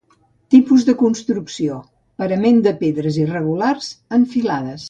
Tipus 0.53 0.85
de 0.87 0.95
construcció: 1.01 1.77
parament 2.23 2.59
de 2.69 2.75
pedres 2.83 3.23
irregulars 3.27 3.95
en 4.19 4.29
filades. 4.37 4.79